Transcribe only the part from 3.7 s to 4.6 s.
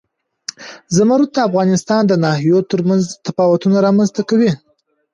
رامنځ ته کوي.